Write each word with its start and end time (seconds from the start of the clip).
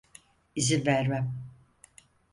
İzin 0.55 0.85
vermem. 0.85 1.33